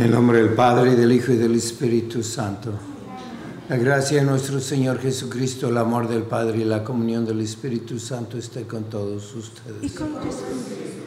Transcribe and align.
En 0.00 0.06
el 0.06 0.12
nombre 0.12 0.42
del 0.42 0.54
Padre, 0.54 0.96
del 0.96 1.12
Hijo 1.12 1.30
y 1.30 1.36
del 1.36 1.54
Espíritu 1.56 2.22
Santo. 2.22 2.72
La 3.68 3.76
gracia 3.76 4.20
de 4.20 4.24
nuestro 4.24 4.58
Señor 4.58 4.98
Jesucristo, 4.98 5.68
el 5.68 5.76
amor 5.76 6.08
del 6.08 6.22
Padre 6.22 6.60
y 6.60 6.64
la 6.64 6.82
comunión 6.82 7.26
del 7.26 7.42
Espíritu 7.42 7.98
Santo 7.98 8.38
esté 8.38 8.66
con 8.66 8.84
todos 8.84 9.34
ustedes. 9.34 10.00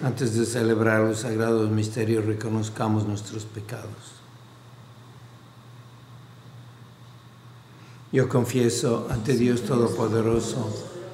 Antes 0.03 0.37
de 0.37 0.45
celebrar 0.45 1.01
los 1.01 1.21
sagrados 1.21 1.71
misterios, 1.71 2.23
reconozcamos 2.23 3.07
nuestros 3.07 3.45
pecados. 3.45 4.21
Yo 8.11 8.29
confieso 8.29 9.07
ante 9.09 9.35
Dios 9.35 9.63
Todopoderoso 9.63 10.92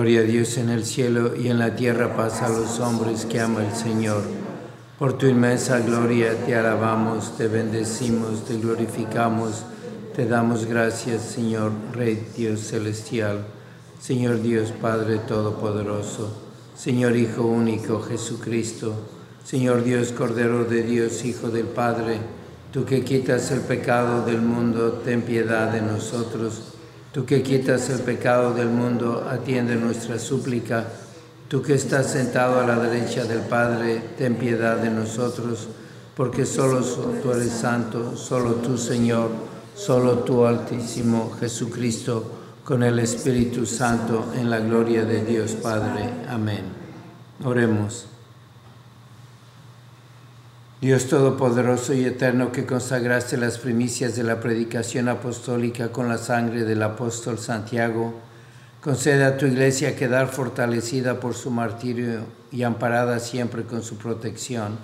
Gloria 0.00 0.20
a 0.20 0.24
Dios 0.24 0.56
en 0.56 0.70
el 0.70 0.86
cielo 0.86 1.36
y 1.36 1.48
en 1.48 1.58
la 1.58 1.76
tierra 1.76 2.16
paz 2.16 2.40
a 2.40 2.48
los 2.48 2.80
hombres 2.80 3.26
que 3.26 3.38
ama 3.38 3.62
el 3.62 3.74
Señor. 3.74 4.22
Por 4.98 5.18
tu 5.18 5.26
inmensa 5.26 5.78
gloria 5.80 6.34
te 6.46 6.54
alabamos, 6.54 7.36
te 7.36 7.48
bendecimos, 7.48 8.46
te 8.46 8.56
glorificamos, 8.56 9.62
te 10.16 10.24
damos 10.24 10.64
gracias, 10.64 11.20
Señor, 11.20 11.72
Rey 11.92 12.28
Dios 12.34 12.60
celestial, 12.60 13.44
Señor 14.00 14.40
Dios 14.40 14.72
Padre 14.72 15.18
Todopoderoso, 15.18 16.32
Señor 16.74 17.14
Hijo 17.14 17.42
único 17.42 18.00
Jesucristo, 18.00 18.94
Señor 19.44 19.84
Dios 19.84 20.12
Cordero 20.12 20.64
de 20.64 20.82
Dios, 20.82 21.26
Hijo 21.26 21.50
del 21.50 21.66
Padre, 21.66 22.20
tú 22.72 22.86
que 22.86 23.04
quitas 23.04 23.50
el 23.50 23.60
pecado 23.60 24.24
del 24.24 24.40
mundo, 24.40 25.02
ten 25.04 25.20
piedad 25.20 25.70
de 25.70 25.82
nosotros. 25.82 26.69
Tú 27.12 27.26
que 27.26 27.42
quitas 27.42 27.90
el 27.90 28.00
pecado 28.00 28.54
del 28.54 28.68
mundo, 28.68 29.26
atiende 29.28 29.74
nuestra 29.74 30.18
súplica. 30.18 30.86
Tú 31.48 31.60
que 31.60 31.74
estás 31.74 32.06
sentado 32.06 32.60
a 32.60 32.66
la 32.66 32.78
derecha 32.78 33.24
del 33.24 33.40
Padre, 33.40 34.00
ten 34.16 34.36
piedad 34.36 34.76
de 34.76 34.90
nosotros, 34.90 35.66
porque 36.14 36.46
solo 36.46 36.80
tú 37.20 37.32
eres 37.32 37.50
santo, 37.50 38.16
solo 38.16 38.54
tú 38.56 38.78
Señor, 38.78 39.30
solo 39.74 40.18
tú 40.20 40.46
Altísimo 40.46 41.32
Jesucristo, 41.40 42.30
con 42.62 42.84
el 42.84 43.00
Espíritu 43.00 43.66
Santo, 43.66 44.26
en 44.36 44.48
la 44.48 44.60
gloria 44.60 45.04
de 45.04 45.24
Dios 45.24 45.52
Padre. 45.54 46.08
Amén. 46.28 46.62
Oremos. 47.42 48.06
Dios 50.80 51.08
Todopoderoso 51.08 51.92
y 51.92 52.06
Eterno 52.06 52.52
que 52.52 52.64
consagraste 52.64 53.36
las 53.36 53.58
primicias 53.58 54.16
de 54.16 54.22
la 54.22 54.40
predicación 54.40 55.10
apostólica 55.10 55.92
con 55.92 56.08
la 56.08 56.16
sangre 56.16 56.64
del 56.64 56.82
apóstol 56.82 57.38
Santiago, 57.38 58.14
concede 58.80 59.24
a 59.24 59.36
tu 59.36 59.44
iglesia 59.44 59.94
quedar 59.94 60.28
fortalecida 60.28 61.20
por 61.20 61.34
su 61.34 61.50
martirio 61.50 62.20
y 62.50 62.62
amparada 62.62 63.18
siempre 63.18 63.64
con 63.64 63.82
su 63.82 63.98
protección. 63.98 64.78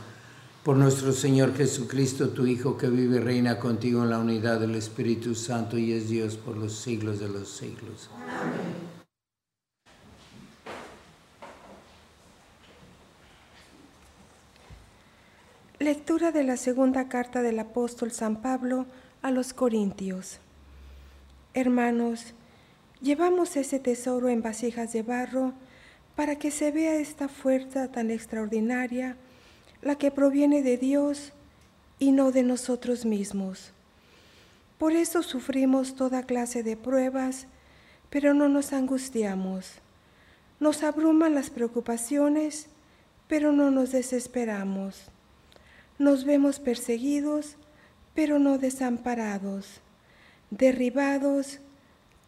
Por 0.62 0.76
nuestro 0.76 1.14
Señor 1.14 1.56
Jesucristo, 1.56 2.28
tu 2.28 2.44
Hijo, 2.44 2.76
que 2.76 2.90
vive 2.90 3.16
y 3.16 3.20
reina 3.20 3.58
contigo 3.58 4.02
en 4.02 4.10
la 4.10 4.18
unidad 4.18 4.60
del 4.60 4.74
Espíritu 4.74 5.34
Santo 5.34 5.78
y 5.78 5.92
es 5.92 6.10
Dios 6.10 6.36
por 6.36 6.58
los 6.58 6.74
siglos 6.74 7.20
de 7.20 7.28
los 7.28 7.48
siglos. 7.48 8.10
Amén. 8.14 8.85
Lectura 15.86 16.32
de 16.32 16.42
la 16.42 16.56
segunda 16.56 17.08
carta 17.08 17.42
del 17.42 17.60
apóstol 17.60 18.10
San 18.10 18.42
Pablo 18.42 18.86
a 19.22 19.30
los 19.30 19.52
Corintios. 19.52 20.40
Hermanos, 21.54 22.34
llevamos 23.00 23.54
ese 23.56 23.78
tesoro 23.78 24.28
en 24.28 24.42
vasijas 24.42 24.92
de 24.92 25.04
barro 25.04 25.52
para 26.16 26.40
que 26.40 26.50
se 26.50 26.72
vea 26.72 26.96
esta 26.96 27.28
fuerza 27.28 27.92
tan 27.92 28.10
extraordinaria, 28.10 29.16
la 29.80 29.94
que 29.94 30.10
proviene 30.10 30.64
de 30.64 30.76
Dios 30.76 31.32
y 32.00 32.10
no 32.10 32.32
de 32.32 32.42
nosotros 32.42 33.04
mismos. 33.04 33.70
Por 34.78 34.90
eso 34.90 35.22
sufrimos 35.22 35.94
toda 35.94 36.24
clase 36.24 36.64
de 36.64 36.76
pruebas, 36.76 37.46
pero 38.10 38.34
no 38.34 38.48
nos 38.48 38.72
angustiamos. 38.72 39.74
Nos 40.58 40.82
abruman 40.82 41.36
las 41.36 41.48
preocupaciones, 41.48 42.66
pero 43.28 43.52
no 43.52 43.70
nos 43.70 43.92
desesperamos 43.92 45.12
nos 45.98 46.24
vemos 46.24 46.58
perseguidos, 46.58 47.56
pero 48.14 48.38
no 48.38 48.58
desamparados, 48.58 49.80
derribados, 50.50 51.60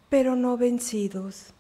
pero 0.09 0.37
no 0.37 0.57
vencidos. 0.57 1.53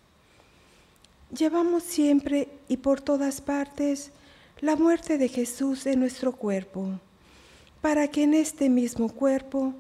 llevamos 1.37 1.83
siempre 1.83 2.49
y 2.69 2.79
por 2.79 3.03
todas 3.03 3.43
partes 3.43 4.13
la 4.61 4.77
muerte 4.77 5.19
de 5.19 5.29
Jesús 5.29 5.87
en 5.87 6.01
nuestro 6.01 6.33
cuerpo, 6.33 6.99
para 7.83 8.09
que 8.09 8.25
en 8.25 8.35
este 8.35 8.69
mismo 8.69 9.09
cuerpo 9.11 9.75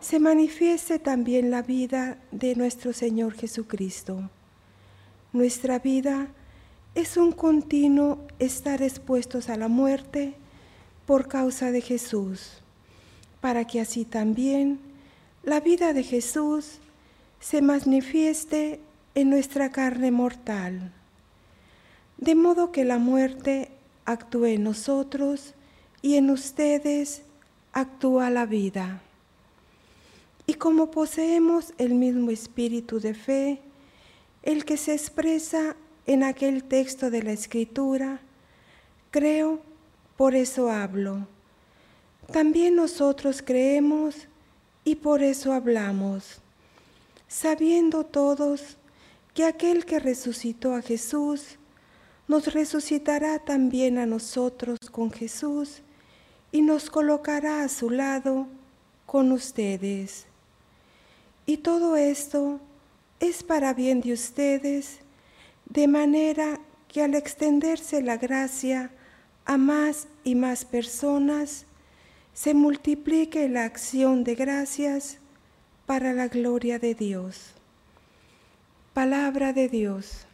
se 0.00 0.18
manifieste 0.18 0.98
también 0.98 1.50
la 1.50 1.62
vida 1.62 2.18
de 2.30 2.54
nuestro 2.54 2.92
Señor 2.92 3.34
Jesucristo. 3.34 4.30
Nuestra 5.32 5.78
vida 5.78 6.28
es 6.94 7.16
un 7.16 7.32
continuo 7.32 8.18
estar 8.38 8.82
expuestos 8.82 9.48
a 9.48 9.56
la 9.56 9.68
muerte 9.68 10.34
por 11.06 11.28
causa 11.28 11.70
de 11.70 11.80
Jesús, 11.80 12.62
para 13.40 13.66
que 13.66 13.80
así 13.80 14.04
también 14.04 14.78
la 15.42 15.60
vida 15.60 15.92
de 15.92 16.02
Jesús 16.02 16.78
se 17.40 17.60
manifieste 17.62 18.80
en 19.14 19.30
nuestra 19.30 19.70
carne 19.70 20.10
mortal, 20.10 20.92
de 22.18 22.34
modo 22.34 22.70
que 22.70 22.84
la 22.84 22.98
muerte 22.98 23.68
actúe 24.04 24.46
en 24.46 24.62
nosotros 24.62 25.54
y 26.02 26.14
en 26.14 26.30
ustedes 26.30 27.22
actúa 27.72 28.30
la 28.30 28.46
vida. 28.46 29.02
Y 30.46 30.54
como 30.54 30.90
poseemos 30.90 31.72
el 31.78 31.94
mismo 31.94 32.30
espíritu 32.30 33.00
de 33.00 33.14
fe, 33.14 33.60
el 34.42 34.64
que 34.64 34.76
se 34.76 34.92
expresa 34.92 35.76
en 36.06 36.22
aquel 36.22 36.64
texto 36.64 37.10
de 37.10 37.22
la 37.22 37.32
Escritura, 37.32 38.20
creo, 39.10 39.60
por 40.22 40.36
eso 40.36 40.70
hablo. 40.70 41.26
También 42.30 42.76
nosotros 42.76 43.42
creemos 43.44 44.28
y 44.84 44.94
por 44.94 45.20
eso 45.20 45.52
hablamos, 45.52 46.40
sabiendo 47.26 48.06
todos 48.06 48.76
que 49.34 49.44
aquel 49.44 49.84
que 49.84 49.98
resucitó 49.98 50.76
a 50.76 50.80
Jesús 50.80 51.58
nos 52.28 52.54
resucitará 52.54 53.40
también 53.40 53.98
a 53.98 54.06
nosotros 54.06 54.78
con 54.92 55.10
Jesús 55.10 55.82
y 56.52 56.62
nos 56.62 56.88
colocará 56.88 57.64
a 57.64 57.68
su 57.68 57.90
lado 57.90 58.46
con 59.06 59.32
ustedes. 59.32 60.26
Y 61.46 61.56
todo 61.56 61.96
esto 61.96 62.60
es 63.18 63.42
para 63.42 63.74
bien 63.74 64.00
de 64.00 64.12
ustedes, 64.12 65.00
de 65.68 65.88
manera 65.88 66.60
que 66.86 67.02
al 67.02 67.16
extenderse 67.16 68.00
la 68.02 68.18
gracia 68.18 68.92
a 69.44 69.56
más 69.56 70.08
y 70.24 70.34
más 70.34 70.64
personas, 70.64 71.66
se 72.34 72.54
multiplique 72.54 73.48
la 73.48 73.64
acción 73.64 74.24
de 74.24 74.34
gracias 74.34 75.18
para 75.86 76.12
la 76.12 76.28
gloria 76.28 76.78
de 76.78 76.94
Dios. 76.94 77.52
Palabra 78.94 79.52
de 79.52 79.68
Dios. 79.68 80.26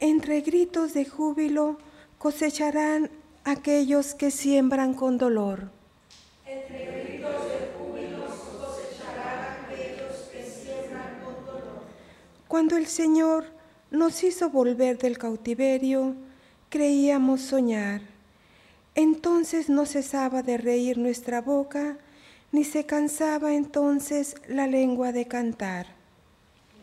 Entre 0.00 0.40
gritos 0.42 0.94
de 0.94 1.04
júbilo 1.04 1.78
cosecharán 2.18 3.10
aquellos 3.44 4.14
que 4.14 4.30
siembran 4.30 4.94
con 4.94 5.18
dolor. 5.18 5.70
Cuando 12.46 12.76
el 12.76 12.86
Señor 12.86 13.57
nos 13.90 14.22
hizo 14.22 14.50
volver 14.50 14.98
del 14.98 15.16
cautiverio, 15.16 16.14
creíamos 16.68 17.40
soñar. 17.40 18.02
Entonces 18.94 19.70
no 19.70 19.86
cesaba 19.86 20.42
de 20.42 20.58
reír 20.58 20.98
nuestra 20.98 21.40
boca, 21.40 21.96
ni 22.52 22.64
se 22.64 22.84
cansaba 22.84 23.54
entonces 23.54 24.34
la 24.48 24.66
lengua 24.66 25.12
de 25.12 25.26
cantar. 25.26 25.86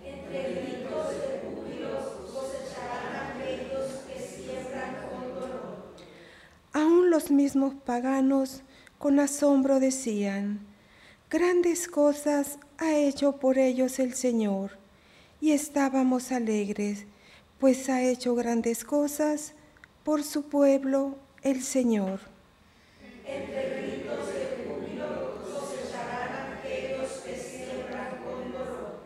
Entre 0.04 0.62
gritos 0.62 1.10
de 1.12 1.42
júbilo 1.44 1.90
cosecharán 2.34 3.32
aquellos 3.32 3.92
que 4.08 4.20
siembran 4.20 4.96
con 5.10 5.40
dolor. 5.40 5.78
Aún 6.74 7.10
los 7.10 7.30
mismos 7.30 7.74
paganos 7.86 8.64
con 8.98 9.20
asombro 9.20 9.80
decían, 9.80 10.60
grandes 11.30 11.88
cosas 11.88 12.58
ha 12.78 12.96
hecho 12.96 13.38
por 13.38 13.58
ellos 13.60 14.00
el 14.00 14.14
Señor 14.16 14.85
y 15.42 15.52
estábamos 15.52 16.32
alegres, 16.32 17.06
pues 17.60 17.90
ha 17.90 18.02
hecho 18.02 18.36
grandes 18.36 18.84
cosas 18.84 19.54
por 20.04 20.24
su 20.24 20.44
pueblo 20.44 21.16
el 21.42 21.62
Señor. 21.62 22.20
Entre 23.26 23.82
gritos 23.82 24.28
de 24.28 24.66
júbilo 24.66 25.42
cosecharán 25.44 26.58
aquellos 26.60 27.12
que 27.26 27.36
siembran 27.38 28.10
con 28.24 28.52
dolor. 28.52 29.00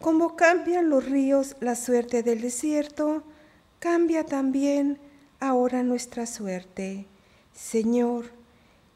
Como 0.00 0.36
cambian 0.36 0.88
los 0.88 1.04
ríos 1.04 1.56
la 1.60 1.76
suerte 1.76 2.22
del 2.22 2.40
desierto, 2.40 3.22
cambia 3.78 4.24
también 4.24 4.98
ahora 5.40 5.82
nuestra 5.82 6.26
suerte. 6.26 7.06
Señor, 7.54 8.26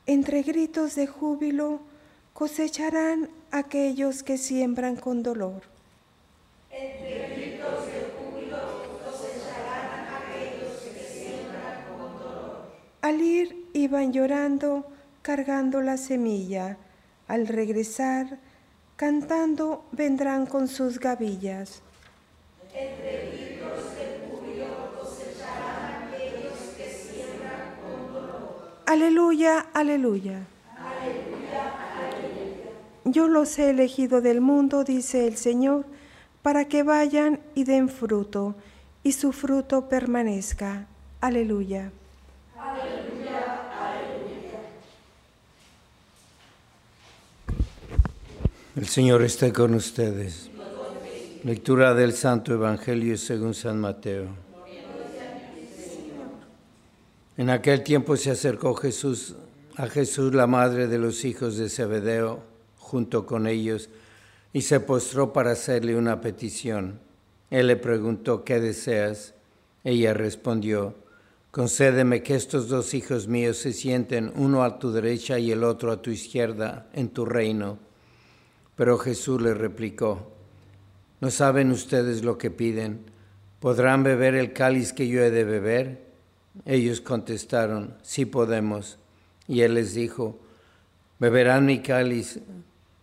entre 0.07 0.43
gritos 0.43 0.95
de 0.95 1.07
júbilo 1.07 1.81
cosecharán 2.33 3.31
aquellos 3.51 4.23
que 4.23 4.39
siembran 4.39 4.97
con 4.97 5.23
dolor. 5.23 5.74
Al 13.05 13.21
ir 13.21 13.69
iban 13.75 14.15
llorando, 14.15 14.87
cargando 15.21 15.83
la 15.83 15.99
semilla. 15.99 16.79
Al 17.29 17.47
regresar, 17.47 18.39
cantando, 18.97 19.85
vendrán 19.93 20.47
con 20.47 20.69
sus 20.69 20.99
gavillas. 20.99 21.83
Entre 22.75 23.27
gritos 23.27 23.95
de 23.95 24.21
júbilo 24.25 24.91
cosecharán 24.99 26.15
aquellos 26.15 26.59
que 26.79 26.89
siembran 26.89 27.75
con 27.83 28.15
dolor. 28.15 28.79
Aleluya, 28.87 29.67
aleluya. 29.75 30.47
Aleluya, 30.75 31.75
aleluya. 31.99 32.71
Yo 33.05 33.29
los 33.29 33.59
he 33.59 33.69
elegido 33.69 34.23
del 34.23 34.41
mundo, 34.41 34.83
dice 34.83 35.27
el 35.27 35.37
Señor 35.37 35.85
para 36.45 36.69
que 36.69 36.83
vayan 36.83 37.41
y 37.55 37.65
den 37.65 37.89
fruto, 37.89 38.55
y 39.03 39.13
su 39.13 39.33
fruto 39.33 39.89
permanezca. 39.89 40.87
Aleluya. 41.23 41.91
Aleluya, 42.59 43.63
aleluya. 43.73 44.61
El 48.77 48.87
Señor 48.87 49.23
esté 49.23 49.55
con 49.55 49.73
ustedes. 49.75 50.51
Lectura 51.45 51.95
del 51.95 52.13
Santo 52.13 52.53
Evangelio 52.53 53.17
según 53.17 53.55
San 53.55 53.81
Mateo. 53.81 54.27
En 57.39 57.49
aquel 57.49 57.83
tiempo 57.83 58.19
se 58.19 58.31
acercó 58.31 58.75
Jesús 58.75 59.35
a 59.77 59.87
Jesús 59.87 60.35
la 60.35 60.47
madre 60.47 60.89
de 60.89 60.99
los 60.99 61.25
hijos 61.25 61.57
de 61.57 61.71
Zebedeo, 61.71 62.43
junto 62.77 63.25
con 63.25 63.47
ellos, 63.47 63.89
y 64.55 64.63
se 64.63 64.79
postró 64.79 65.33
para 65.33 65.51
hacerle 65.51 65.97
una 65.97 66.21
petición. 66.21 67.01
Él 67.51 67.67
le 67.67 67.77
preguntó, 67.77 68.45
¿qué 68.45 68.61
deseas? 68.61 69.35
Ella 69.83 70.15
respondió, 70.15 70.95
concédeme 71.51 72.23
que 72.23 72.37
estos 72.37 72.69
dos 72.69 72.95
hijos 72.95 73.27
míos 73.27 73.59
se 73.59 73.73
sienten 73.73 74.33
uno 74.37 74.63
a 74.63 74.79
tu 74.79 74.93
derecha 74.93 75.41
y 75.41 75.51
el 75.51 75.65
otro 75.65 75.91
a 75.91 76.01
tu 76.01 76.11
izquierda 76.11 76.87
en 76.93 77.09
tu 77.09 77.27
reino. 77.27 77.81
Pero 78.77 78.97
Jesús 78.97 79.43
le 79.43 79.55
replicó, 79.55 80.31
¿no 81.21 81.33
saben 81.33 81.73
ustedes 81.73 82.23
lo 82.23 82.39
que 82.39 82.53
piden? 82.53 83.01
¿Podrán 83.59 84.05
beber 84.05 84.37
el 84.37 84.53
cáliz 84.53 84.93
que 84.93 85.09
yo 85.09 85.21
he 85.21 85.33
de 85.33 85.43
beber? 85.43 86.05
Ellos 86.65 87.01
contestaron, 87.01 87.97
sí 88.03 88.25
podemos. 88.25 88.99
Y 89.49 89.63
él 89.63 89.75
les 89.75 89.95
dijo, 89.95 90.39
beberán 91.19 91.67
mi 91.67 91.81
cáliz 91.81 92.39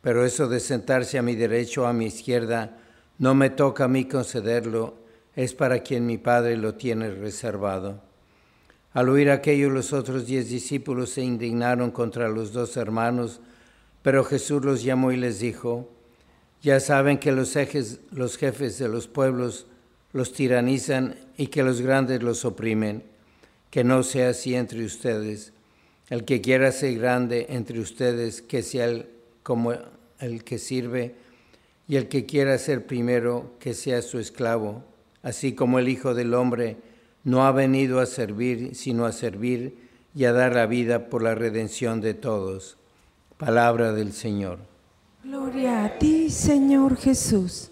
pero 0.01 0.25
eso 0.25 0.47
de 0.47 0.59
sentarse 0.59 1.17
a 1.17 1.21
mi 1.21 1.35
derecho 1.35 1.83
o 1.83 1.85
a 1.85 1.93
mi 1.93 2.05
izquierda 2.05 2.77
no 3.19 3.35
me 3.35 3.51
toca 3.51 3.85
a 3.85 3.87
mí 3.87 4.05
concederlo, 4.05 4.95
es 5.35 5.53
para 5.53 5.79
quien 5.83 6.05
mi 6.05 6.17
Padre 6.17 6.57
lo 6.57 6.75
tiene 6.75 7.11
reservado. 7.11 8.01
Al 8.93 9.09
oír 9.09 9.29
aquello, 9.29 9.69
los 9.69 9.93
otros 9.93 10.25
diez 10.25 10.49
discípulos 10.49 11.11
se 11.11 11.21
indignaron 11.21 11.91
contra 11.91 12.27
los 12.27 12.51
dos 12.51 12.75
hermanos, 12.75 13.39
pero 14.01 14.23
Jesús 14.23 14.65
los 14.65 14.83
llamó 14.83 15.11
y 15.11 15.17
les 15.17 15.39
dijo, 15.39 15.89
ya 16.61 16.79
saben 16.79 17.17
que 17.17 17.31
los, 17.31 17.55
los 18.11 18.37
jefes 18.37 18.77
de 18.79 18.89
los 18.89 19.07
pueblos 19.07 19.67
los 20.13 20.33
tiranizan 20.33 21.15
y 21.37 21.47
que 21.47 21.63
los 21.63 21.81
grandes 21.81 22.21
los 22.21 22.43
oprimen, 22.43 23.03
que 23.69 23.83
no 23.83 24.03
sea 24.03 24.29
así 24.29 24.55
entre 24.55 24.83
ustedes. 24.83 25.53
El 26.09 26.25
que 26.25 26.41
quiera 26.41 26.71
ser 26.71 26.97
grande 26.99 27.45
entre 27.49 27.79
ustedes, 27.79 28.41
que 28.41 28.63
sea 28.63 28.85
el 28.85 29.07
como 29.43 29.73
el 30.19 30.43
que 30.43 30.57
sirve, 30.57 31.15
y 31.87 31.97
el 31.97 32.07
que 32.07 32.25
quiera 32.25 32.57
ser 32.57 32.85
primero, 32.85 33.51
que 33.59 33.73
sea 33.73 34.01
su 34.01 34.19
esclavo, 34.19 34.83
así 35.23 35.53
como 35.53 35.79
el 35.79 35.89
Hijo 35.89 36.13
del 36.13 36.33
Hombre 36.33 36.77
no 37.23 37.45
ha 37.45 37.51
venido 37.51 37.99
a 37.99 38.05
servir, 38.05 38.75
sino 38.75 39.05
a 39.05 39.11
servir 39.11 39.77
y 40.15 40.25
a 40.25 40.33
dar 40.33 40.55
la 40.55 40.65
vida 40.65 41.09
por 41.09 41.21
la 41.21 41.35
redención 41.35 42.01
de 42.01 42.13
todos. 42.13 42.77
Palabra 43.37 43.93
del 43.93 44.13
Señor. 44.13 44.59
Gloria 45.23 45.85
a 45.85 45.99
ti, 45.99 46.29
Señor 46.29 46.97
Jesús. 46.97 47.69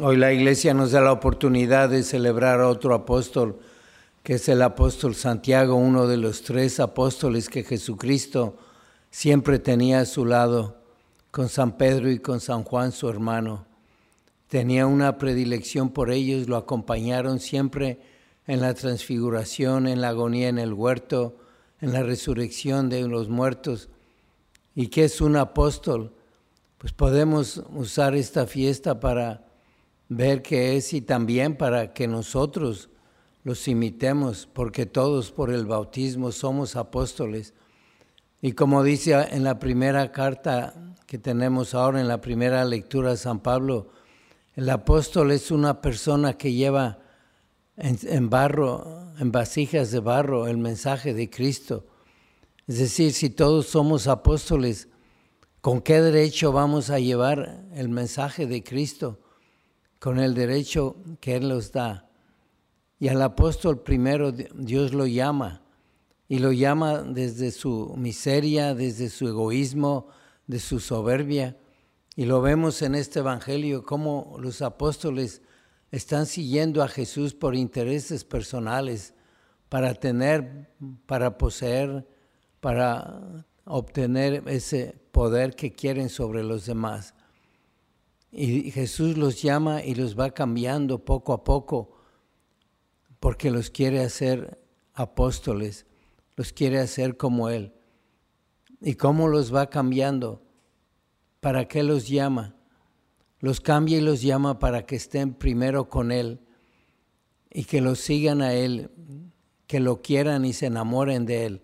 hoy 0.00 0.16
la 0.16 0.32
iglesia 0.32 0.74
nos 0.74 0.92
da 0.92 1.00
la 1.00 1.12
oportunidad 1.12 1.88
de 1.88 2.02
celebrar 2.02 2.60
a 2.60 2.68
otro 2.68 2.94
apóstol, 2.94 3.58
que 4.22 4.34
es 4.34 4.48
el 4.48 4.62
apóstol 4.62 5.14
Santiago, 5.14 5.74
uno 5.74 6.06
de 6.06 6.16
los 6.16 6.42
tres 6.42 6.80
apóstoles 6.80 7.48
que 7.48 7.64
Jesucristo 7.64 8.56
siempre 9.14 9.60
tenía 9.60 10.00
a 10.00 10.06
su 10.06 10.24
lado, 10.24 10.76
con 11.30 11.48
San 11.48 11.78
Pedro 11.78 12.10
y 12.10 12.18
con 12.18 12.40
San 12.40 12.64
Juan, 12.64 12.90
su 12.90 13.08
hermano. 13.08 13.64
Tenía 14.48 14.88
una 14.88 15.18
predilección 15.18 15.90
por 15.90 16.10
ellos, 16.10 16.48
lo 16.48 16.56
acompañaron 16.56 17.38
siempre 17.38 18.00
en 18.48 18.60
la 18.60 18.74
transfiguración, 18.74 19.86
en 19.86 20.00
la 20.00 20.08
agonía 20.08 20.48
en 20.48 20.58
el 20.58 20.72
huerto, 20.72 21.36
en 21.80 21.92
la 21.92 22.02
resurrección 22.02 22.88
de 22.88 23.06
los 23.06 23.28
muertos. 23.28 23.88
¿Y 24.74 24.88
qué 24.88 25.04
es 25.04 25.20
un 25.20 25.36
apóstol? 25.36 26.12
Pues 26.78 26.92
podemos 26.92 27.62
usar 27.72 28.16
esta 28.16 28.48
fiesta 28.48 28.98
para 28.98 29.46
ver 30.08 30.42
qué 30.42 30.76
es 30.76 30.92
y 30.92 31.00
también 31.00 31.56
para 31.56 31.92
que 31.92 32.08
nosotros 32.08 32.90
los 33.44 33.68
imitemos, 33.68 34.48
porque 34.52 34.86
todos 34.86 35.30
por 35.30 35.52
el 35.52 35.66
bautismo 35.66 36.32
somos 36.32 36.74
apóstoles. 36.74 37.54
Y 38.46 38.52
como 38.52 38.82
dice 38.82 39.14
en 39.30 39.42
la 39.42 39.58
primera 39.58 40.12
carta 40.12 40.74
que 41.06 41.16
tenemos 41.16 41.72
ahora, 41.72 42.02
en 42.02 42.08
la 42.08 42.20
primera 42.20 42.62
lectura 42.66 43.12
de 43.12 43.16
San 43.16 43.40
Pablo, 43.40 43.88
el 44.52 44.68
apóstol 44.68 45.30
es 45.30 45.50
una 45.50 45.80
persona 45.80 46.34
que 46.34 46.52
lleva 46.52 46.98
en, 47.78 48.28
barro, 48.28 49.14
en 49.18 49.32
vasijas 49.32 49.90
de 49.92 50.00
barro, 50.00 50.46
el 50.46 50.58
mensaje 50.58 51.14
de 51.14 51.30
Cristo. 51.30 51.86
Es 52.66 52.80
decir, 52.80 53.14
si 53.14 53.30
todos 53.30 53.68
somos 53.68 54.08
apóstoles, 54.08 54.88
¿con 55.62 55.80
qué 55.80 56.02
derecho 56.02 56.52
vamos 56.52 56.90
a 56.90 56.98
llevar 56.98 57.64
el 57.72 57.88
mensaje 57.88 58.46
de 58.46 58.62
Cristo? 58.62 59.22
Con 59.98 60.18
el 60.18 60.34
derecho 60.34 60.96
que 61.18 61.36
Él 61.36 61.48
nos 61.48 61.72
da. 61.72 62.10
Y 62.98 63.08
al 63.08 63.22
apóstol 63.22 63.80
primero 63.80 64.32
Dios 64.32 64.92
lo 64.92 65.06
llama, 65.06 65.63
y 66.28 66.38
lo 66.38 66.52
llama 66.52 67.02
desde 67.02 67.50
su 67.50 67.94
miseria, 67.96 68.74
desde 68.74 69.10
su 69.10 69.28
egoísmo, 69.28 70.08
de 70.46 70.58
su 70.58 70.80
soberbia. 70.80 71.56
Y 72.16 72.24
lo 72.24 72.40
vemos 72.40 72.82
en 72.82 72.94
este 72.94 73.18
Evangelio, 73.20 73.82
cómo 73.82 74.36
los 74.38 74.62
apóstoles 74.62 75.42
están 75.90 76.26
siguiendo 76.26 76.82
a 76.82 76.88
Jesús 76.88 77.34
por 77.34 77.54
intereses 77.54 78.24
personales, 78.24 79.14
para 79.68 79.94
tener, 79.94 80.70
para 81.06 81.36
poseer, 81.36 82.06
para 82.60 83.44
obtener 83.64 84.44
ese 84.46 84.96
poder 85.10 85.54
que 85.54 85.72
quieren 85.72 86.08
sobre 86.08 86.42
los 86.42 86.66
demás. 86.66 87.14
Y 88.30 88.70
Jesús 88.70 89.16
los 89.16 89.42
llama 89.42 89.84
y 89.84 89.94
los 89.94 90.18
va 90.18 90.30
cambiando 90.30 91.04
poco 91.04 91.32
a 91.32 91.44
poco, 91.44 91.96
porque 93.20 93.50
los 93.50 93.70
quiere 93.70 94.00
hacer 94.00 94.60
apóstoles, 94.92 95.86
los 96.36 96.52
quiere 96.52 96.78
hacer 96.78 97.16
como 97.16 97.48
Él. 97.48 97.72
¿Y 98.80 98.94
cómo 98.94 99.28
los 99.28 99.54
va 99.54 99.70
cambiando? 99.70 100.42
¿Para 101.40 101.68
qué 101.68 101.82
los 101.82 102.08
llama? 102.08 102.54
los 103.44 103.60
cambia 103.60 103.98
y 103.98 104.00
los 104.00 104.22
llama 104.22 104.58
para 104.58 104.86
que 104.86 104.96
estén 104.96 105.34
primero 105.34 105.90
con 105.90 106.12
Él 106.12 106.40
y 107.50 107.64
que 107.64 107.82
lo 107.82 107.94
sigan 107.94 108.40
a 108.40 108.54
Él, 108.54 108.90
que 109.66 109.80
lo 109.80 110.00
quieran 110.00 110.46
y 110.46 110.54
se 110.54 110.64
enamoren 110.64 111.26
de 111.26 111.44
Él, 111.44 111.62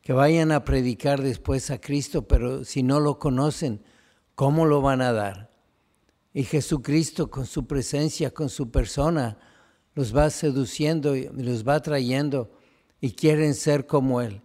que 0.00 0.12
vayan 0.12 0.50
a 0.50 0.64
predicar 0.64 1.22
después 1.22 1.70
a 1.70 1.80
Cristo, 1.80 2.26
pero 2.26 2.64
si 2.64 2.82
no 2.82 2.98
lo 2.98 3.20
conocen, 3.20 3.84
¿cómo 4.34 4.66
lo 4.66 4.80
van 4.80 5.00
a 5.00 5.12
dar? 5.12 5.52
Y 6.34 6.42
Jesucristo 6.42 7.30
con 7.30 7.46
su 7.46 7.68
presencia, 7.68 8.34
con 8.34 8.48
su 8.48 8.72
persona, 8.72 9.38
los 9.94 10.14
va 10.14 10.28
seduciendo 10.28 11.14
y 11.14 11.28
los 11.28 11.64
va 11.64 11.80
trayendo 11.82 12.50
y 13.06 13.12
quieren 13.12 13.54
ser 13.54 13.86
como 13.86 14.20
Él. 14.20 14.42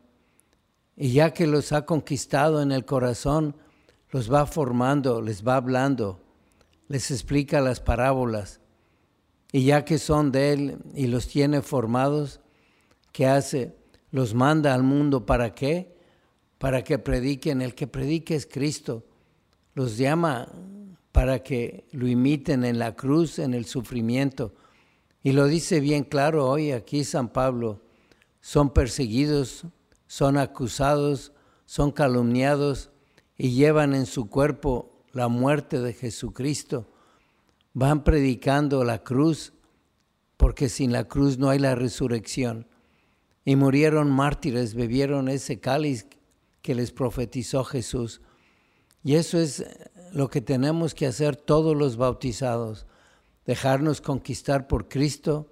Y 0.96 1.14
ya 1.14 1.34
que 1.34 1.48
los 1.48 1.72
ha 1.72 1.88
conquistado 1.88 2.62
en 2.62 2.72
el 2.72 2.86
corazón, 2.86 3.56
los 4.12 4.32
va 4.32 4.46
formando, 4.46 5.20
les 5.20 5.44
va 5.44 5.56
hablando, 5.56 6.22
les 6.88 7.10
explica 7.10 7.60
las 7.60 7.80
parábolas. 7.80 8.60
Y 9.52 9.66
ya 9.66 9.84
que 9.84 9.98
son 9.98 10.32
de 10.32 10.54
Él 10.54 10.78
y 10.94 11.08
los 11.08 11.28
tiene 11.28 11.64
formados, 11.64 12.40
¿qué 13.12 13.26
hace? 13.26 13.76
Los 14.12 14.36
manda 14.36 14.76
al 14.76 14.84
mundo 14.84 15.26
para 15.26 15.56
qué? 15.56 15.98
Para 16.60 16.84
que 16.84 17.00
prediquen. 17.00 17.64
El 17.64 17.74
que 17.74 17.88
predique 17.88 18.36
es 18.36 18.46
Cristo. 18.46 19.04
Los 19.74 19.98
llama 19.98 20.50
para 21.12 21.42
que 21.42 21.88
lo 21.94 22.08
imiten 22.08 22.64
en 22.64 22.78
la 22.78 22.96
cruz, 22.96 23.40
en 23.40 23.56
el 23.56 23.66
sufrimiento. 23.66 24.54
Y 25.24 25.32
lo 25.32 25.48
dice 25.48 25.80
bien 25.80 26.04
claro 26.04 26.48
hoy 26.48 26.74
aquí 26.74 27.04
San 27.04 27.30
Pablo. 27.30 27.82
Son 28.42 28.72
perseguidos, 28.72 29.66
son 30.08 30.38
acusados, 30.38 31.32
son 31.66 31.92
calumniados 31.92 32.90
y 33.38 33.52
llevan 33.52 33.94
en 33.94 34.06
su 34.06 34.30
cuerpo 34.30 35.06
la 35.14 35.28
muerte 35.28 35.80
de 35.80 35.94
Jesucristo. 35.94 36.88
Van 37.74 38.04
predicando 38.04 38.84
la 38.84 39.04
cruz, 39.04 39.54
porque 40.38 40.70
sin 40.70 40.92
la 40.92 41.06
cruz 41.06 41.38
no 41.38 41.50
hay 41.50 41.60
la 41.60 41.76
resurrección. 41.76 42.68
Y 43.46 43.56
murieron 43.56 44.12
mártires, 44.12 44.76
bebieron 44.76 45.30
ese 45.30 45.60
cáliz 45.60 46.08
que 46.62 46.76
les 46.76 46.92
profetizó 46.92 47.64
Jesús. 47.64 48.22
Y 49.04 49.16
eso 49.16 49.40
es 49.40 49.66
lo 50.12 50.30
que 50.30 50.42
tenemos 50.42 50.94
que 50.94 51.08
hacer 51.08 51.36
todos 51.36 51.76
los 51.76 51.98
bautizados, 51.98 52.86
dejarnos 53.46 54.02
conquistar 54.02 54.68
por 54.68 54.90
Cristo, 54.90 55.51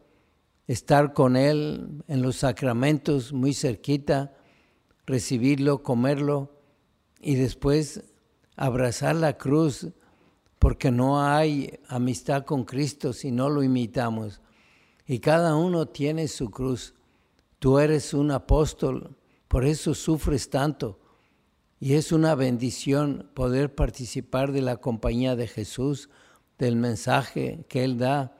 estar 0.70 1.14
con 1.14 1.36
Él 1.36 2.04
en 2.08 2.22
los 2.22 2.36
sacramentos 2.36 3.34
muy 3.34 3.56
cerquita, 3.56 4.36
recibirlo, 5.08 5.82
comerlo 5.82 6.62
y 7.20 7.34
después 7.34 8.04
abrazar 8.56 9.16
la 9.16 9.36
cruz, 9.36 9.88
porque 10.60 10.92
no 10.92 11.26
hay 11.26 11.80
amistad 11.88 12.46
con 12.46 12.66
Cristo 12.66 13.14
si 13.14 13.32
no 13.32 13.50
lo 13.50 13.64
imitamos. 13.64 14.42
Y 15.08 15.18
cada 15.18 15.56
uno 15.56 15.88
tiene 15.88 16.28
su 16.28 16.52
cruz. 16.52 16.94
Tú 17.58 17.80
eres 17.80 18.14
un 18.14 18.30
apóstol, 18.30 19.18
por 19.48 19.66
eso 19.66 19.96
sufres 19.96 20.52
tanto. 20.52 21.00
Y 21.80 21.94
es 21.94 22.12
una 22.12 22.36
bendición 22.36 23.32
poder 23.34 23.74
participar 23.74 24.52
de 24.52 24.62
la 24.62 24.78
compañía 24.78 25.36
de 25.36 25.48
Jesús, 25.48 26.12
del 26.60 26.76
mensaje 26.76 27.66
que 27.68 27.84
Él 27.84 27.98
da, 27.98 28.38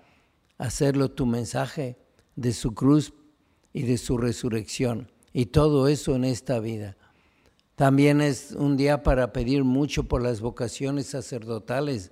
hacerlo 0.60 1.10
tu 1.10 1.26
mensaje 1.26 1.98
de 2.40 2.54
su 2.54 2.74
cruz 2.74 3.14
y 3.74 3.84
de 3.84 3.98
su 3.98 4.18
resurrección. 4.18 5.12
Y 5.34 5.48
todo 5.48 5.88
eso 5.88 6.16
en 6.16 6.24
esta 6.24 6.60
vida. 6.60 6.96
También 7.76 8.22
es 8.22 8.54
un 8.54 8.78
día 8.78 9.04
para 9.04 9.34
pedir 9.34 9.64
mucho 9.64 10.04
por 10.04 10.22
las 10.22 10.40
vocaciones 10.40 11.08
sacerdotales. 11.08 12.12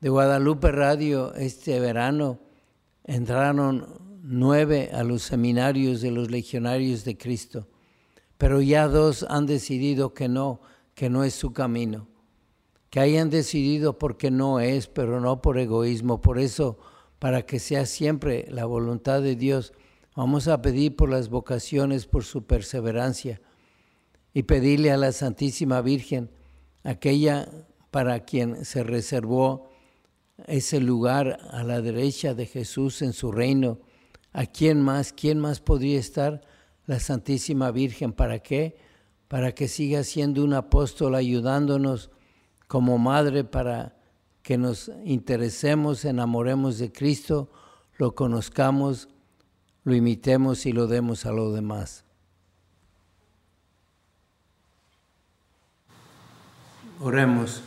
De 0.00 0.08
Guadalupe 0.08 0.72
Radio 0.72 1.32
este 1.34 1.80
verano 1.80 2.40
entraron 3.04 3.86
nueve 4.22 4.90
a 4.92 5.04
los 5.04 5.22
seminarios 5.22 6.00
de 6.00 6.10
los 6.10 6.30
legionarios 6.30 7.04
de 7.04 7.16
Cristo, 7.16 7.68
pero 8.38 8.60
ya 8.60 8.88
dos 8.88 9.24
han 9.28 9.46
decidido 9.46 10.12
que 10.12 10.28
no, 10.28 10.60
que 10.94 11.08
no 11.08 11.22
es 11.22 11.34
su 11.34 11.52
camino, 11.52 12.08
que 12.90 12.98
hayan 13.00 13.30
decidido 13.30 13.98
porque 13.98 14.30
no 14.30 14.58
es, 14.58 14.88
pero 14.88 15.20
no 15.20 15.40
por 15.40 15.58
egoísmo. 15.58 16.20
Por 16.20 16.38
eso, 16.38 16.78
para 17.18 17.46
que 17.46 17.58
sea 17.58 17.86
siempre 17.86 18.46
la 18.48 18.64
voluntad 18.64 19.22
de 19.22 19.36
Dios, 19.36 19.72
vamos 20.14 20.48
a 20.48 20.62
pedir 20.62 20.96
por 20.96 21.08
las 21.08 21.28
vocaciones, 21.28 22.06
por 22.06 22.24
su 22.24 22.44
perseverancia 22.44 23.40
y 24.34 24.42
pedirle 24.42 24.90
a 24.90 24.96
la 24.96 25.12
Santísima 25.12 25.80
Virgen, 25.80 26.30
aquella 26.84 27.48
para 27.90 28.20
quien 28.20 28.64
se 28.64 28.82
reservó 28.82 29.70
ese 30.46 30.80
lugar 30.80 31.38
a 31.50 31.64
la 31.64 31.80
derecha 31.80 32.34
de 32.34 32.46
Jesús 32.46 33.00
en 33.00 33.12
su 33.12 33.32
reino, 33.32 33.78
¿a 34.32 34.44
quién 34.44 34.82
más? 34.82 35.12
¿Quién 35.12 35.38
más 35.38 35.60
podría 35.60 35.98
estar? 35.98 36.42
La 36.84 37.00
Santísima 37.00 37.70
Virgen, 37.70 38.12
¿para 38.12 38.40
qué? 38.40 38.76
Para 39.28 39.54
que 39.54 39.66
siga 39.66 40.04
siendo 40.04 40.44
un 40.44 40.52
apóstol 40.52 41.14
ayudándonos 41.14 42.10
como 42.66 42.98
madre 42.98 43.44
para 43.44 43.96
que 44.46 44.58
nos 44.58 44.92
interesemos, 45.04 46.04
enamoremos 46.04 46.78
de 46.78 46.92
Cristo, 46.92 47.50
lo 47.98 48.14
conozcamos, 48.14 49.08
lo 49.82 49.92
imitemos 49.92 50.66
y 50.66 50.72
lo 50.72 50.86
demos 50.86 51.26
a 51.26 51.32
los 51.32 51.52
demás. 51.52 52.04
Oremos. 57.00 57.60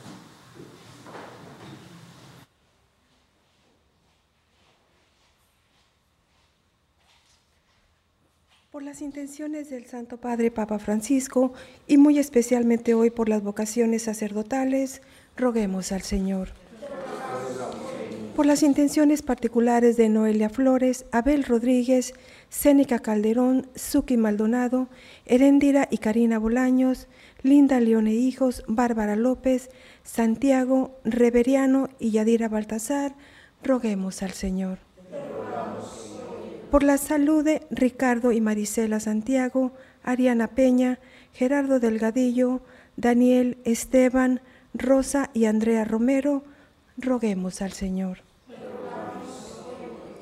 Por 8.71 8.83
las 8.83 9.01
intenciones 9.01 9.69
del 9.69 9.85
Santo 9.87 10.15
Padre 10.15 10.49
Papa 10.49 10.79
Francisco 10.79 11.51
y 11.87 11.97
muy 11.97 12.19
especialmente 12.19 12.93
hoy 12.93 13.09
por 13.09 13.27
las 13.27 13.43
vocaciones 13.43 14.03
sacerdotales, 14.03 15.01
roguemos 15.35 15.91
al 15.91 16.03
Señor 16.03 16.53
por 18.39 18.45
las 18.45 18.63
intenciones 18.63 19.21
particulares 19.21 19.97
de 19.97 20.07
Noelia 20.07 20.49
Flores, 20.49 21.05
Abel 21.11 21.43
Rodríguez, 21.43 22.13
Cénica 22.47 22.99
Calderón, 22.99 23.67
Suki 23.75 24.15
Maldonado, 24.15 24.87
Herendira 25.25 25.89
y 25.91 25.97
Karina 25.97 26.39
Bolaños, 26.39 27.09
Linda 27.43 27.81
Leone 27.81 28.13
Hijos, 28.13 28.63
Bárbara 28.65 29.17
López, 29.17 29.69
Santiago, 30.03 31.01
Reveriano 31.03 31.89
y 31.99 32.11
Yadira 32.11 32.47
Baltasar, 32.47 33.13
roguemos 33.61 34.23
al 34.23 34.31
Señor. 34.31 34.77
Por 36.71 36.83
la 36.83 36.97
salud 36.97 37.43
de 37.43 37.67
Ricardo 37.71 38.31
y 38.31 38.39
Marisela 38.39 39.01
Santiago, 39.01 39.73
Ariana 40.01 40.47
Peña, 40.47 40.99
Gerardo 41.33 41.81
Delgadillo, 41.81 42.61
Daniel 42.95 43.57
Esteban, 43.65 44.39
Rosa 44.73 45.29
y 45.33 45.43
Andrea 45.43 45.83
Romero, 45.83 46.45
roguemos 46.95 47.61
al 47.61 47.73
Señor. 47.73 48.28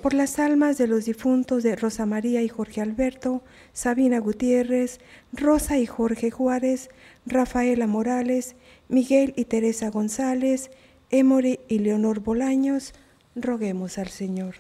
Por 0.08 0.14
las 0.14 0.40
almas 0.40 0.78
de 0.78 0.88
los 0.88 1.04
difuntos 1.04 1.64
de 1.64 1.76
Rosa 1.76 2.06
María 2.06 2.42
y 2.42 2.48
Jorge 2.48 2.80
Alberto, 2.80 3.44
Sabina 3.74 4.20
Gutiérrez, 4.20 5.02
Rosa 5.34 5.80
y 5.80 5.86
Jorge 5.86 6.32
Juárez, 6.32 6.90
Rafaela 7.26 7.88
Morales, 7.88 8.56
Miguel 8.88 9.34
y 9.36 9.44
Teresa 9.44 9.90
González, 9.90 10.72
Emory 11.10 11.60
y 11.68 11.80
Leonor 11.80 12.22
Bolaños, 12.22 12.94
roguemos 13.36 13.98
al 13.98 14.08
Señor. 14.08 14.56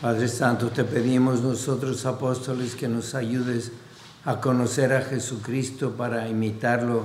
Padre 0.00 0.26
Santo, 0.26 0.70
te 0.70 0.82
pedimos 0.82 1.42
nosotros 1.42 2.04
apóstoles 2.06 2.74
que 2.74 2.88
nos 2.88 3.14
ayudes 3.14 3.70
a 4.24 4.40
conocer 4.40 4.92
a 4.94 5.00
Jesucristo 5.00 5.92
para 5.92 6.28
imitarlo, 6.28 7.04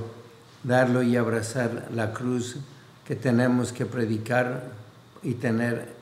darlo 0.64 1.04
y 1.04 1.16
abrazar 1.16 1.90
la 1.94 2.12
cruz 2.12 2.58
que 3.06 3.16
tenemos 3.16 3.72
que 3.72 3.86
predicar 3.86 4.64
y 5.22 5.36
tener, 5.36 5.96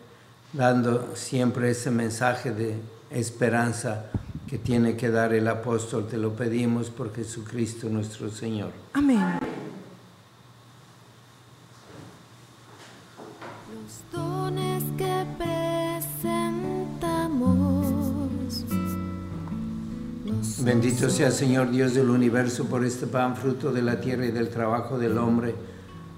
dando 0.56 1.16
siempre 1.16 1.72
ese 1.72 1.92
mensaje 1.92 2.52
de 2.52 2.76
esperanza 3.12 4.06
que 4.48 4.58
tiene 4.58 4.96
que 4.96 5.10
dar 5.10 5.34
el 5.34 5.46
apóstol. 5.48 6.08
Te 6.08 6.18
lo 6.18 6.34
pedimos 6.34 6.90
por 6.90 7.14
Jesucristo 7.14 7.90
nuestro 7.90 8.30
Señor. 8.30 8.72
Amén. 8.94 9.40
Los 13.74 14.02
dones 14.12 14.84
que 14.98 15.26
presentamos. 15.38 17.86
los 20.26 20.64
Bendito 20.64 21.10
sea 21.10 21.32
Señor 21.32 21.72
Dios 21.72 21.94
del 21.94 22.10
universo 22.10 22.64
por 22.66 22.86
este 22.86 23.08
pan, 23.08 23.36
fruto 23.36 23.74
de 23.74 23.82
la 23.82 24.00
tierra 24.00 24.26
y 24.26 24.32
del 24.32 24.48
trabajo 24.50 24.98
del 24.98 25.18
hombre, 25.18 25.54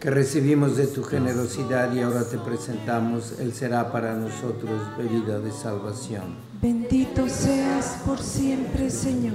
que 0.00 0.10
recibimos 0.10 0.76
de 0.78 0.86
tu 0.86 1.02
generosidad 1.04 1.92
y 1.92 2.00
ahora 2.00 2.24
te 2.24 2.38
presentamos. 2.38 3.38
Él 3.38 3.52
será 3.52 3.92
para 3.92 4.14
nosotros 4.16 4.80
bebida 4.96 5.38
de 5.38 5.52
salvación. 5.52 6.36
Bendito 6.62 7.28
seas 7.28 7.98
por 8.06 8.18
siempre, 8.18 8.88
Señor. 8.90 9.34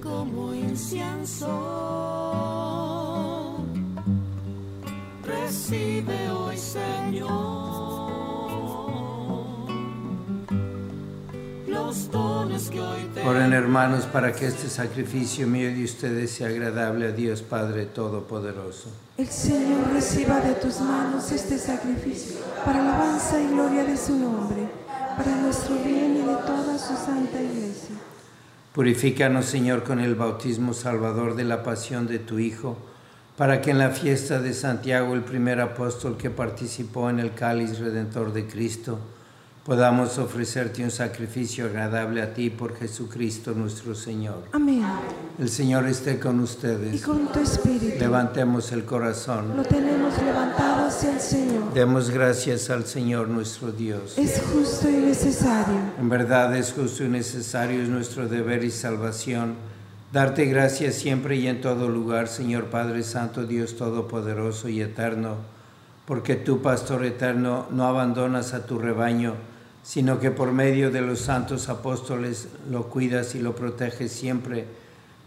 como 0.00 0.54
incienso. 0.54 1.48
Recibe 5.24 6.30
hoy, 6.30 6.56
Señor, 6.56 7.09
Oren 13.24 13.52
hermanos 13.52 14.06
para 14.06 14.32
que 14.32 14.46
este 14.46 14.68
sacrificio 14.68 15.46
mío 15.46 15.70
y 15.70 15.74
de 15.74 15.84
ustedes 15.84 16.30
sea 16.30 16.48
agradable 16.48 17.06
a 17.06 17.12
Dios 17.12 17.42
Padre 17.42 17.86
Todopoderoso. 17.86 18.90
El 19.16 19.28
Señor 19.28 19.92
reciba 19.92 20.40
de 20.40 20.54
tus 20.54 20.80
manos 20.80 21.30
este 21.32 21.58
sacrificio 21.58 22.38
para 22.64 22.80
alabanza 22.80 23.40
y 23.40 23.48
gloria 23.48 23.84
de 23.84 23.96
su 23.96 24.16
nombre, 24.16 24.68
para 25.16 25.36
nuestro 25.36 25.76
bien 25.76 26.16
y 26.16 26.20
de 26.20 26.34
toda 26.46 26.78
su 26.78 26.94
santa 26.94 27.40
iglesia. 27.40 27.96
Purifícanos, 28.74 29.46
Señor, 29.46 29.82
con 29.82 30.00
el 30.00 30.14
bautismo 30.14 30.74
salvador 30.74 31.36
de 31.36 31.44
la 31.44 31.62
pasión 31.62 32.06
de 32.06 32.18
tu 32.18 32.38
Hijo, 32.38 32.78
para 33.36 33.60
que 33.60 33.70
en 33.70 33.78
la 33.78 33.90
fiesta 33.90 34.40
de 34.40 34.54
Santiago, 34.54 35.14
el 35.14 35.22
primer 35.22 35.60
apóstol 35.60 36.16
que 36.16 36.30
participó 36.30 37.10
en 37.10 37.20
el 37.20 37.34
cáliz 37.34 37.78
redentor 37.78 38.32
de 38.32 38.46
Cristo, 38.46 38.98
podamos 39.70 40.18
ofrecerte 40.18 40.82
un 40.82 40.90
sacrificio 40.90 41.66
agradable 41.66 42.20
a 42.22 42.34
ti 42.34 42.50
por 42.50 42.76
Jesucristo 42.76 43.52
nuestro 43.52 43.94
Señor. 43.94 44.42
Amén. 44.50 44.82
El 45.38 45.48
Señor 45.48 45.86
esté 45.86 46.18
con 46.18 46.40
Y 46.40 46.42
ustedes. 46.42 47.02
con 47.02 47.30
tu 47.30 47.38
espíritu 47.38 48.00
Levantemos 48.00 48.72
el 48.72 48.84
corazón. 48.84 49.56
lo 49.56 49.62
tenemos 49.62 50.20
levantado 50.20 50.88
hacia 50.88 51.12
el 51.12 51.20
Señor. 51.20 51.72
Demos 51.72 52.10
gracias 52.10 52.68
al 52.68 52.84
Señor 52.84 53.28
nuestro 53.28 53.70
Dios. 53.70 54.18
Es 54.18 54.42
justo 54.52 54.90
y 54.90 54.94
necesario. 54.94 55.76
En 56.00 56.08
verdad 56.08 56.56
es 56.56 56.72
justo 56.72 57.04
y 57.04 57.08
necesario, 57.08 57.80
es 57.80 57.88
nuestro 57.88 58.26
deber 58.26 58.64
y 58.64 58.72
salvación, 58.72 59.54
darte 60.12 60.46
gracias 60.46 60.96
siempre 60.96 61.36
y 61.36 61.46
en 61.46 61.60
todo 61.60 61.88
lugar, 61.88 62.26
Señor 62.26 62.70
Padre 62.70 63.04
Santo, 63.04 63.46
Dios 63.46 63.76
Todopoderoso 63.76 64.68
y 64.68 64.80
Eterno, 64.80 65.36
porque 66.06 66.34
tú, 66.34 66.60
Pastor 66.60 67.04
Eterno, 67.04 67.68
no 67.70 67.86
abandonas 67.86 68.52
a 68.52 68.66
tu 68.66 68.76
rebaño, 68.76 69.36
sino 69.82 70.20
que 70.20 70.30
por 70.30 70.52
medio 70.52 70.90
de 70.90 71.00
los 71.00 71.20
santos 71.20 71.68
apóstoles 71.68 72.48
lo 72.70 72.88
cuidas 72.88 73.34
y 73.34 73.40
lo 73.40 73.54
proteges 73.54 74.12
siempre, 74.12 74.66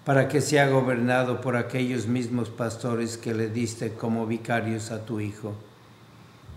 para 0.06 0.28
que 0.28 0.42
sea 0.42 0.70
gobernado 0.70 1.42
por 1.42 1.56
aquellos 1.56 2.08
mismos 2.08 2.50
pastores 2.50 3.18
que 3.18 3.34
le 3.34 3.50
diste 3.50 3.94
como 3.94 4.28
vicarios 4.28 4.92
a 4.92 5.06
tu 5.06 5.20
Hijo. 5.20 5.54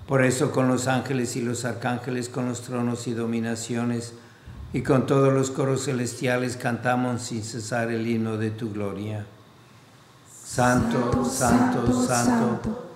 Por 0.07 0.25
eso 0.25 0.53
con 0.53 0.69
los 0.69 0.87
ángeles 0.87 1.37
y 1.37 1.43
los 1.43 1.65
arcángeles, 1.65 2.29
con 2.29 2.49
los 2.49 2.63
tronos 2.63 3.07
y 3.09 3.13
dominaciones, 3.13 4.15
y 4.73 4.83
con 4.83 5.07
todos 5.07 5.33
los 5.33 5.51
coros 5.51 5.85
celestiales 5.85 6.57
cantamos 6.57 7.23
sin 7.23 7.43
cesar 7.43 7.91
el 7.91 8.07
himno 8.07 8.37
de 8.37 8.51
tu 8.51 8.73
gloria. 8.73 9.27
Santo, 10.45 11.25
santo, 11.25 12.07
santo, 12.07 12.96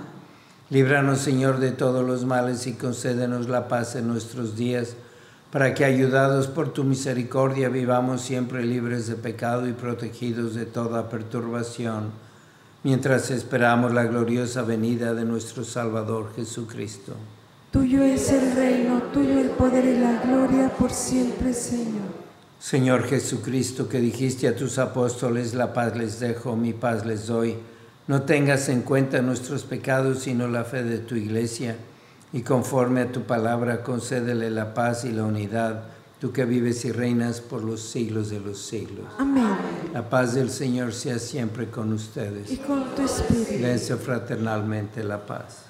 Líbranos, 0.71 1.19
Señor, 1.19 1.59
de 1.59 1.71
todos 1.71 2.07
los 2.07 2.23
males 2.23 2.65
y 2.65 2.71
concédenos 2.71 3.49
la 3.49 3.67
paz 3.67 3.97
en 3.97 4.07
nuestros 4.07 4.55
días, 4.55 4.95
para 5.51 5.73
que, 5.73 5.83
ayudados 5.83 6.47
por 6.47 6.71
tu 6.71 6.85
misericordia, 6.85 7.67
vivamos 7.67 8.21
siempre 8.21 8.63
libres 8.63 9.07
de 9.07 9.15
pecado 9.15 9.67
y 9.67 9.73
protegidos 9.73 10.55
de 10.55 10.65
toda 10.65 11.09
perturbación, 11.09 12.11
mientras 12.83 13.31
esperamos 13.31 13.93
la 13.93 14.05
gloriosa 14.05 14.61
venida 14.61 15.13
de 15.13 15.25
nuestro 15.25 15.65
Salvador 15.65 16.31
Jesucristo. 16.37 17.15
Tuyo 17.73 18.01
es 18.01 18.31
el 18.31 18.55
reino, 18.55 19.01
tuyo 19.13 19.41
el 19.41 19.49
poder 19.49 19.83
y 19.83 19.99
la 19.99 20.21
gloria 20.21 20.69
por 20.69 20.91
siempre, 20.91 21.53
Señor. 21.53 22.21
Señor 22.61 23.03
Jesucristo, 23.03 23.89
que 23.89 23.99
dijiste 23.99 24.47
a 24.47 24.55
tus 24.55 24.77
apóstoles, 24.77 25.53
la 25.53 25.73
paz 25.73 25.97
les 25.97 26.21
dejo, 26.21 26.55
mi 26.55 26.71
paz 26.71 27.05
les 27.05 27.27
doy. 27.27 27.57
No 28.11 28.23
tengas 28.23 28.67
en 28.67 28.81
cuenta 28.81 29.21
nuestros 29.21 29.63
pecados, 29.63 30.23
sino 30.23 30.49
la 30.49 30.65
fe 30.65 30.83
de 30.83 30.97
tu 30.97 31.15
iglesia, 31.15 31.77
y 32.33 32.41
conforme 32.41 32.99
a 32.99 33.09
tu 33.13 33.21
palabra 33.21 33.83
concédele 33.83 34.49
la 34.51 34.73
paz 34.73 35.05
y 35.05 35.13
la 35.13 35.23
unidad, 35.23 35.85
tú 36.19 36.33
que 36.33 36.43
vives 36.43 36.83
y 36.83 36.91
reinas 36.91 37.39
por 37.39 37.63
los 37.63 37.79
siglos 37.79 38.29
de 38.29 38.41
los 38.41 38.59
siglos. 38.59 39.05
Amén. 39.17 39.55
La 39.93 40.09
paz 40.09 40.33
del 40.33 40.49
Señor 40.49 40.91
sea 40.91 41.19
siempre 41.19 41.69
con 41.69 41.93
ustedes. 41.93 42.51
Y 42.51 42.57
con 42.57 42.83
tu 42.95 43.03
espíritu. 43.03 43.63
Dense 43.63 43.95
fraternalmente 43.95 45.05
la 45.05 45.25
paz. 45.25 45.67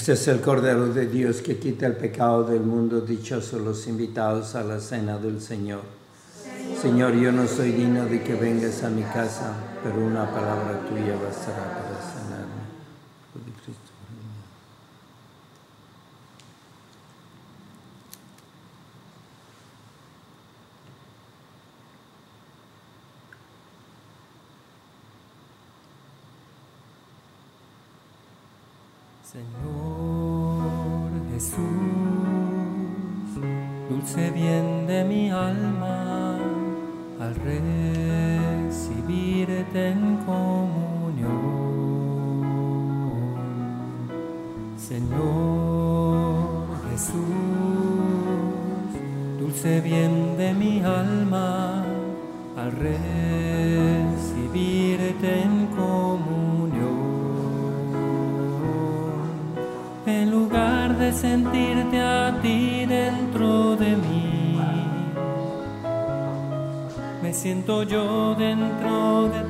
Este 0.00 0.14
es 0.14 0.28
el 0.28 0.40
Cordero 0.40 0.86
de 0.86 1.06
Dios 1.06 1.42
que 1.42 1.58
quita 1.58 1.86
el 1.86 1.94
pecado 1.94 2.42
del 2.44 2.62
mundo. 2.62 3.02
Dichosos 3.02 3.60
los 3.60 3.86
invitados 3.86 4.54
a 4.54 4.62
la 4.62 4.80
cena 4.80 5.18
del 5.18 5.42
Señor. 5.42 5.82
Señor, 6.80 7.12
yo 7.16 7.30
no 7.30 7.46
soy 7.46 7.72
digno 7.72 8.06
de 8.06 8.22
que 8.22 8.32
vengas 8.32 8.82
a 8.82 8.88
mi 8.88 9.02
casa, 9.02 9.52
pero 9.84 9.96
una 9.96 10.24
palabra 10.24 10.80
tuya 10.88 11.16
bastará 11.22 11.89
recibirte 39.60 39.88
en 39.88 40.16
comunión, 40.24 41.40
Señor 44.76 46.66
Jesús, 46.90 47.14
dulce 49.38 49.80
bien 49.80 50.36
de 50.36 50.54
mi 50.54 50.80
alma, 50.80 51.84
al 52.56 52.72
recibirte 52.72 53.02
en 55.42 55.66
comunión, 55.76 57.00
en 60.06 60.30
lugar 60.30 60.96
de 60.96 61.12
sentirte 61.12 62.00
a 62.00 62.38
ti 62.40 62.86
dentro 62.86 63.76
de 63.76 63.96
mí, 63.96 64.58
me 67.22 67.32
siento 67.34 67.82
yo 67.84 68.34
dentro 68.34 69.28
de 69.28 69.40
ti 69.44 69.49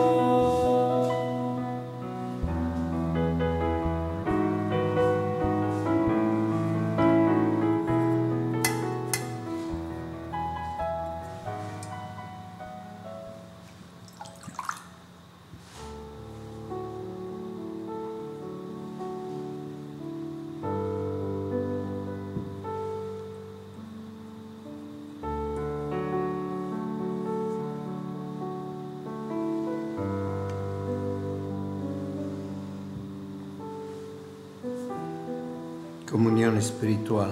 Comunión 36.11 36.57
espiritual. 36.57 37.31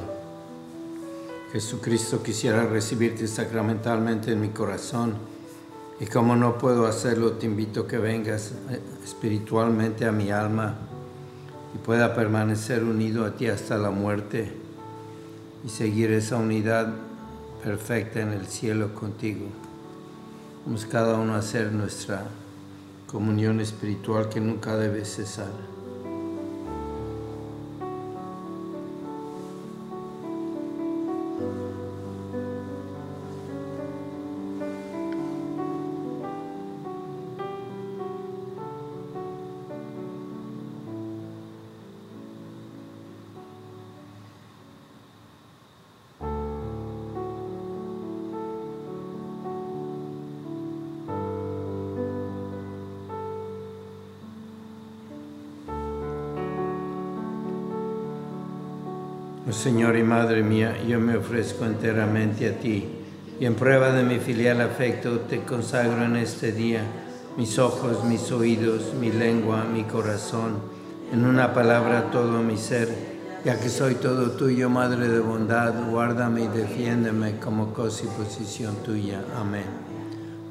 Jesucristo 1.51 2.23
quisiera 2.23 2.65
recibirte 2.65 3.27
sacramentalmente 3.27 4.31
en 4.31 4.39
mi 4.39 4.49
corazón 4.51 5.15
y 5.99 6.05
como 6.05 6.37
no 6.37 6.57
puedo 6.57 6.87
hacerlo, 6.87 7.33
te 7.33 7.45
invito 7.45 7.81
a 7.81 7.87
que 7.89 7.97
vengas 7.97 8.53
eh, 8.69 8.79
espiritualmente 9.03 10.05
a 10.05 10.13
mi 10.13 10.31
alma 10.31 10.77
y 11.75 11.77
pueda 11.79 12.15
permanecer 12.15 12.85
unido 12.85 13.25
a 13.25 13.35
ti 13.35 13.47
hasta 13.47 13.77
la 13.77 13.89
muerte 13.89 14.49
y 15.65 15.67
seguir 15.67 16.13
esa 16.13 16.37
unidad 16.37 16.93
perfecta 17.61 18.21
en 18.21 18.29
el 18.29 18.47
cielo 18.47 18.95
contigo. 18.95 19.47
Vamos 20.65 20.85
cada 20.85 21.15
uno 21.15 21.33
a 21.33 21.39
hacer 21.39 21.73
nuestra 21.73 22.27
comunión 23.07 23.59
espiritual 23.59 24.29
que 24.29 24.39
nunca 24.39 24.77
debe 24.77 25.03
cesar. 25.03 25.78
Señor 59.59 59.97
y 59.97 60.03
Madre 60.03 60.41
mía, 60.41 60.81
yo 60.87 61.01
me 61.01 61.17
ofrezco 61.17 61.65
enteramente 61.65 62.47
a 62.47 62.57
ti 62.57 62.87
y 63.41 63.45
en 63.45 63.55
prueba 63.55 63.91
de 63.91 64.03
mi 64.03 64.17
filial 64.17 64.61
afecto 64.61 65.19
te 65.19 65.41
consagro 65.41 66.01
en 66.05 66.15
este 66.15 66.53
día 66.53 66.81
mis 67.35 67.59
ojos, 67.59 68.05
mis 68.05 68.31
oídos, 68.31 68.93
mi 68.97 69.11
lengua, 69.11 69.65
mi 69.65 69.83
corazón, 69.83 70.59
en 71.11 71.25
una 71.25 71.53
palabra 71.53 72.09
todo 72.09 72.41
mi 72.41 72.55
ser, 72.55 72.87
ya 73.43 73.59
que 73.59 73.67
soy 73.67 73.95
todo 73.95 74.31
tuyo, 74.31 74.69
Madre 74.69 75.09
de 75.09 75.19
bondad, 75.19 75.73
guárdame 75.91 76.45
y 76.45 76.47
defiéndeme 76.47 77.37
como 77.39 77.73
cosa 77.73 78.05
y 78.05 78.07
posición 78.07 78.77
tuya. 78.77 79.25
Amén. 79.37 79.65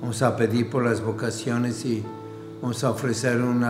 Vamos 0.03 0.21
a 0.21 0.37
pedir 0.37 0.69
por 0.69 0.85
las 0.85 1.01
vocaciones 1.01 1.83
y 1.87 2.05
vamos 2.61 2.85
a 2.85 2.91
ofrecer 2.91 3.41
un 3.41 3.65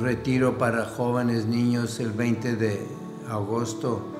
retiro 0.00 0.56
para 0.56 0.84
jóvenes 0.84 1.46
niños 1.46 1.98
el 1.98 2.12
20 2.12 2.54
de 2.54 2.86
agosto 3.28 4.11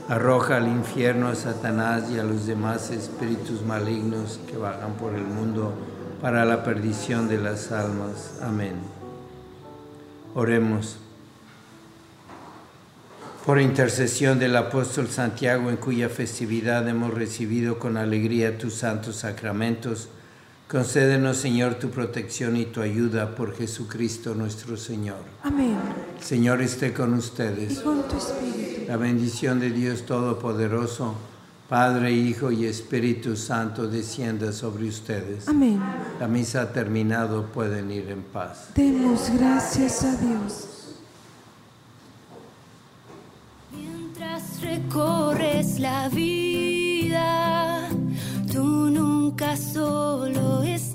arroja 0.08 0.58
al 0.58 0.68
infierno 0.68 1.28
a 1.28 1.36
Satanás 1.36 2.10
y 2.12 2.18
a 2.18 2.24
los 2.24 2.48
demás 2.48 2.92
espíritus 2.92 3.62
malignos 3.62 4.40
que 4.50 4.58
vagan 4.58 4.94
por 4.94 5.14
el 5.14 5.24
mundo 5.24 5.74
para 6.22 6.46
la 6.46 6.64
perdición 6.64 7.28
de 7.28 7.38
las 7.38 7.72
almas. 7.72 8.40
Amén. 8.42 8.74
Oremos. 10.34 10.98
Por 13.46 13.62
intercesión 13.62 14.40
del 14.40 14.56
apóstol 14.56 15.08
Santiago, 15.08 15.70
en 15.70 15.78
cuya 15.78 16.10
festividad 16.10 16.88
hemos 16.90 17.14
recibido 17.14 17.78
con 17.78 17.96
alegría 17.96 18.58
tus 18.58 18.74
santos 18.74 19.18
sacramentos, 19.18 20.10
concédenos, 20.68 21.38
Señor, 21.38 21.76
tu 21.76 21.92
protección 21.92 22.58
y 22.58 22.66
tu 22.66 22.82
ayuda 22.82 23.36
por 23.36 23.56
Jesucristo 23.56 24.34
nuestro 24.34 24.78
Señor. 24.78 25.20
Amén. 25.44 25.78
Señor 26.20 26.62
esté 26.64 26.92
con 26.92 27.14
Y 27.14 27.20
ustedes. 27.20 27.80
con 27.80 28.08
tu 28.08 28.18
espíritu. 28.18 28.86
La 28.88 28.98
bendición 28.98 29.60
de 29.60 29.70
Dios 29.70 30.08
Todopoderoso, 30.08 31.14
Padre, 31.70 32.12
Hijo 32.12 32.52
y 32.52 32.66
Espíritu 32.66 33.36
Santo, 33.36 33.88
descienda 33.88 34.52
sobre 34.52 34.88
ustedes. 34.88 35.48
Amén. 35.48 35.82
La 36.20 36.28
misa 36.28 36.62
ha 36.62 36.72
terminado, 36.72 37.46
pueden 37.48 37.90
ir 37.92 38.10
en 38.10 38.22
paz. 38.22 38.70
Demos 38.76 39.32
gracias 39.32 40.04
a 40.04 40.16
Dios. 40.16 41.00
Mientras 43.72 44.62
recorres 44.62 45.80
la 45.80 46.08
vida, 46.10 47.90
tú 48.52 48.92
nunca 48.92 49.58
solo 49.58 50.62
estás. 50.62 50.95